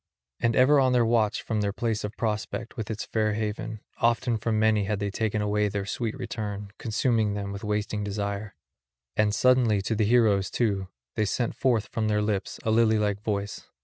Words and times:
And 0.39 0.55
ever 0.55 0.79
on 0.79 0.93
the 0.93 1.05
watch 1.05 1.43
from 1.43 1.61
their 1.61 1.71
place 1.73 2.03
of 2.03 2.17
prospect 2.17 2.75
with 2.75 2.89
its 2.89 3.05
fair 3.05 3.33
haven, 3.35 3.81
often 3.99 4.35
from 4.39 4.57
many 4.57 4.85
had 4.85 4.97
they 4.97 5.11
taken 5.11 5.43
away 5.43 5.67
their 5.67 5.85
sweet 5.85 6.17
return, 6.17 6.71
consuming 6.79 7.35
them 7.35 7.51
with 7.51 7.63
wasting 7.63 8.03
desire; 8.03 8.55
and 9.15 9.31
suddenly 9.31 9.79
to 9.83 9.93
the 9.93 10.05
heroes, 10.05 10.49
too, 10.49 10.87
they 11.13 11.25
sent 11.25 11.53
forth 11.53 11.87
from 11.91 12.07
their 12.07 12.23
lips 12.23 12.59
a 12.63 12.71
lily 12.71 12.97
like 12.97 13.21
voice. 13.21 13.67